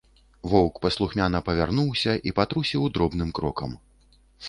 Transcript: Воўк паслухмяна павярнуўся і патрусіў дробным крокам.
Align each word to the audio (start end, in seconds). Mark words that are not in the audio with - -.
Воўк 0.53 0.79
паслухмяна 0.85 1.43
павярнуўся 1.51 2.17
і 2.31 2.35
патрусіў 2.41 2.91
дробным 2.97 3.29
крокам. 3.41 3.81